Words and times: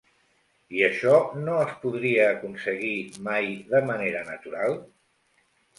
I 0.77 0.79
això 0.87 1.13
no 1.43 1.59
es 1.65 1.75
podria 1.85 2.25
aconseguir 2.31 2.97
mai 3.29 3.55
de 3.77 3.87
manera 3.95 4.29
natural? 4.35 4.79